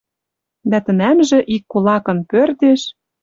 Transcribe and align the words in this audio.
Дӓ 0.69 0.79
тӹнӓмжӹ 0.85 1.39
ик 1.55 1.63
кулакын 1.71 2.19
пӧртеш 2.29 2.81